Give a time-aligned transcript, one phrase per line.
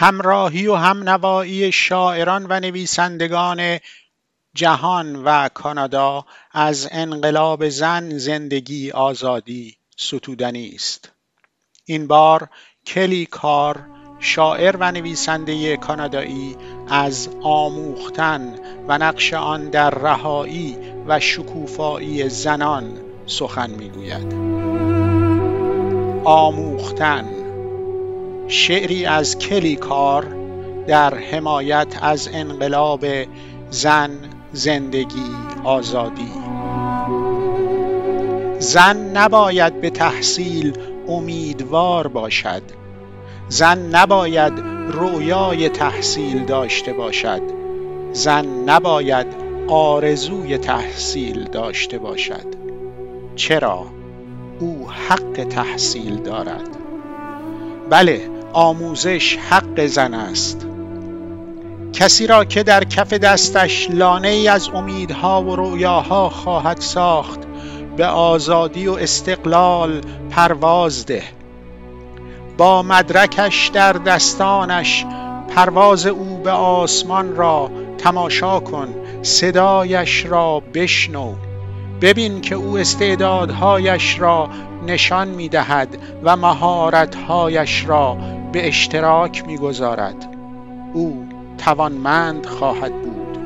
[0.00, 3.78] همراهی و همنوایی شاعران و نویسندگان
[4.54, 11.12] جهان و کانادا از انقلاب زن زندگی آزادی ستودنی است.
[11.84, 12.48] این بار
[12.86, 13.86] کلی کار
[14.20, 16.56] شاعر و نویسنده کانادایی
[16.88, 18.58] از آموختن
[18.88, 20.76] و نقش آن در رهایی
[21.06, 24.34] و شکوفایی زنان سخن می‌گوید.
[26.24, 27.37] آموختن
[28.48, 30.26] شعری از کلی کار
[30.86, 33.06] در حمایت از انقلاب
[33.70, 34.10] زن
[34.52, 35.30] زندگی
[35.64, 36.32] آزادی.
[38.58, 40.72] زن نباید به تحصیل
[41.08, 42.62] امیدوار باشد.
[43.48, 44.52] زن نباید
[44.92, 47.42] رویای تحصیل داشته باشد.
[48.12, 49.26] زن نباید
[49.68, 52.46] آرزوی تحصیل داشته باشد.
[53.36, 53.86] چرا؟
[54.60, 56.68] او حق تحصیل دارد.
[57.90, 60.66] بله آموزش حق زن است.
[61.92, 67.40] کسی را که در کف دستش لانه ای از امیدها و رویاها خواهد ساخت
[67.96, 71.22] به آزادی و استقلال پرواز ده.
[72.58, 75.06] با مدرکش در دستانش
[75.54, 78.88] پرواز او به آسمان را تماشا کن
[79.22, 81.34] صدایش را بشنو.
[82.00, 84.48] ببین که او استعدادهایش را
[84.86, 88.18] نشان می دهد و مهارتهایش را
[88.52, 90.36] به اشتراک می گذارد
[90.92, 91.26] او
[91.58, 93.38] توانمند خواهد بود.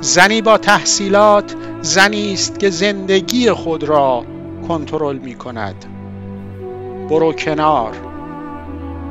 [0.00, 4.24] زنی با تحصیلات زنی است که زندگی خود را
[4.68, 5.84] کنترل می کند
[7.10, 7.92] برو کنار.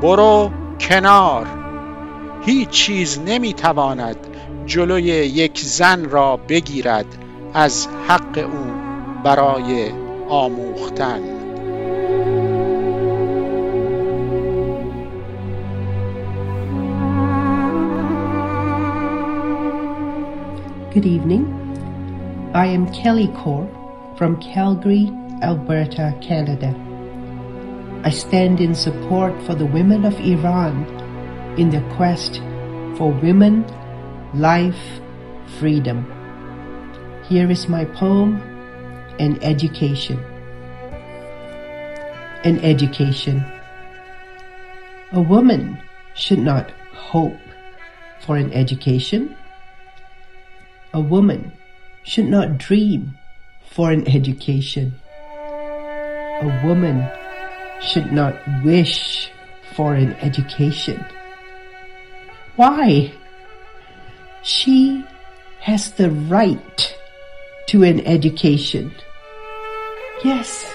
[0.01, 1.47] برو کنار.
[2.45, 4.17] هیچ چیز نمی تواند
[4.65, 7.05] جلوی یک زن را بگیرد
[7.53, 8.73] از حق او
[9.23, 9.91] برای
[10.29, 11.35] آموختن
[20.93, 21.43] Good evening.
[22.53, 23.67] I am Kelly Kaur
[24.17, 26.73] from Calgary, Alberta, Canada.
[28.05, 30.85] I stand in support for the women of Iran
[31.57, 32.41] in their quest
[32.97, 33.65] for women,
[34.33, 35.01] life,
[35.59, 36.07] freedom.
[37.27, 38.54] Here is my poem
[39.19, 40.19] an Education.
[42.43, 43.43] An Education.
[45.11, 45.77] A woman
[46.15, 47.37] should not hope
[48.19, 49.35] for an education.
[50.93, 51.51] A woman
[52.03, 53.17] should not dream
[53.69, 54.93] for an education.
[56.41, 57.07] A woman
[57.81, 59.29] should not wish
[59.75, 61.05] for an education.
[62.55, 63.13] Why?
[64.43, 65.05] She
[65.59, 66.94] has the right
[67.75, 68.89] to an education.
[70.23, 70.65] Yes,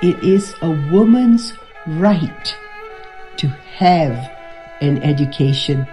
[0.00, 1.52] it is a woman's
[1.86, 2.56] right
[3.36, 4.16] to have
[4.80, 5.86] an education.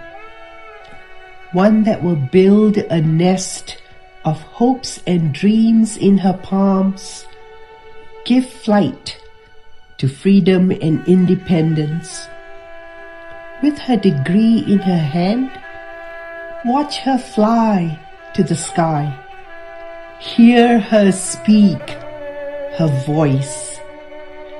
[1.52, 3.76] One that will build a nest
[4.24, 7.26] of hopes and dreams in her palms,
[8.24, 9.20] give flight
[9.98, 12.26] to freedom and independence.
[13.62, 15.50] With her degree in her hand,
[16.64, 18.00] watch her fly
[18.32, 19.26] to the sky.
[20.20, 21.80] Hear her speak
[22.76, 23.80] her voice.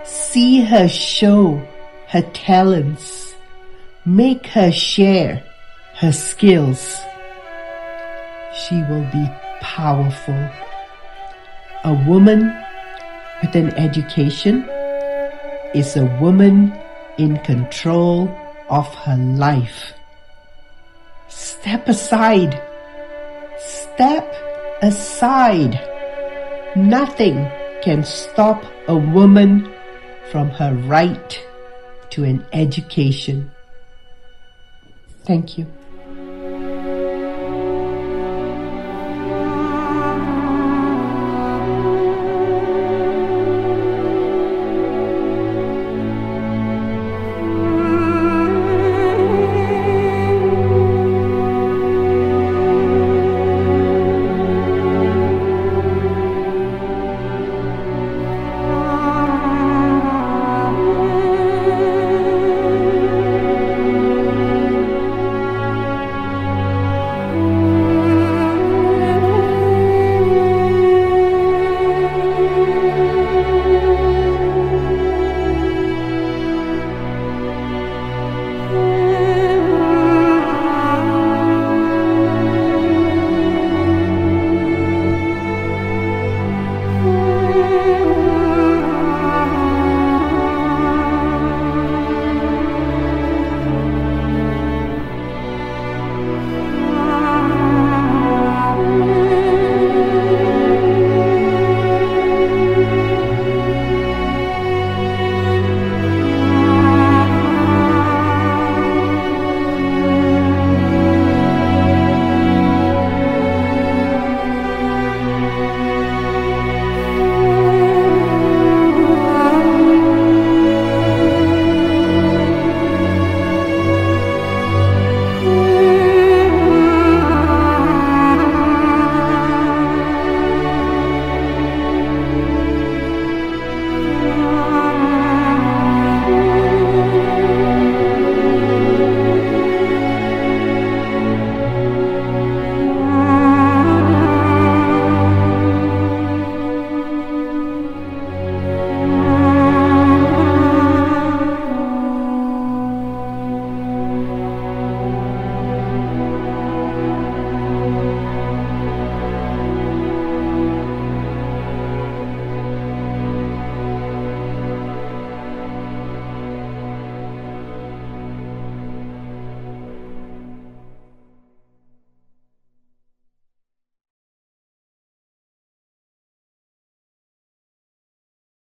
[0.05, 1.61] See her show
[2.09, 3.35] her talents.
[4.07, 5.43] Make her share
[5.97, 6.97] her skills.
[8.55, 9.29] She will be
[9.61, 10.49] powerful.
[11.85, 12.51] A woman
[13.43, 14.67] with an education
[15.75, 16.73] is a woman
[17.19, 18.35] in control
[18.71, 19.93] of her life.
[21.29, 22.59] Step aside.
[23.59, 24.50] Step
[24.83, 25.81] aside.
[26.77, 27.51] Nothing
[27.83, 29.73] can stop a woman
[30.31, 31.47] from her right
[32.11, 33.51] to an education.
[35.25, 35.67] Thank you.